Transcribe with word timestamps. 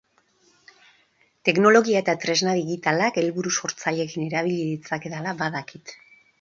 Teknologia 1.49 2.01
eta 2.05 2.15
tresnak 2.23 2.57
digitalak 2.61 3.21
helburu 3.23 3.55
sortzaileekin 3.61 4.27
erabili 4.33 4.67
ditzakedala 4.75 5.39
badakit. 5.47 5.99